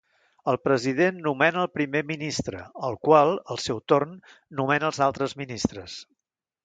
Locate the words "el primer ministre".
1.63-2.63